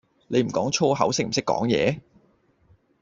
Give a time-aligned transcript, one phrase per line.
[0.29, 2.01] 你唔講粗口識唔識講野?